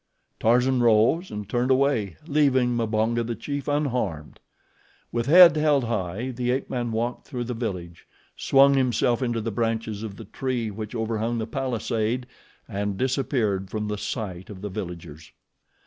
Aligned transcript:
Tarzan 0.39 0.81
rose 0.81 1.29
and 1.29 1.47
turned 1.47 1.69
away, 1.69 2.17
leaving 2.25 2.75
Mbonga, 2.75 3.23
the 3.23 3.35
chief, 3.35 3.67
unharmed. 3.67 4.39
With 5.11 5.27
head 5.27 5.55
held 5.55 5.83
high 5.83 6.31
the 6.31 6.49
ape 6.49 6.71
man 6.71 6.91
walked 6.91 7.27
through 7.27 7.43
the 7.43 7.53
village, 7.53 8.07
swung 8.35 8.73
himself 8.73 9.21
into 9.21 9.41
the 9.41 9.51
branches 9.51 10.01
of 10.01 10.15
the 10.15 10.25
tree 10.25 10.71
which 10.71 10.95
overhung 10.95 11.37
the 11.37 11.45
palisade 11.45 12.25
and 12.67 12.97
disappeared 12.97 13.69
from 13.69 13.87
the 13.89 13.97
sight 13.99 14.49
of 14.49 14.61
the 14.61 14.69
villagers. 14.69 15.31